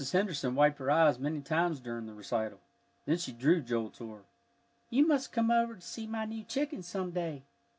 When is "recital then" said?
2.15-3.19